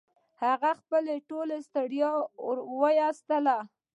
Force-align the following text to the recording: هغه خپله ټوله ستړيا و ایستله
هغه 0.43 0.71
خپله 0.79 1.13
ټوله 1.29 1.55
ستړيا 1.67 2.11
و 2.79 2.81
ایستله 2.99 3.57